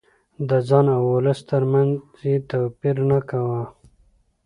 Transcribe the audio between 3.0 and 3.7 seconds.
نه کاوه.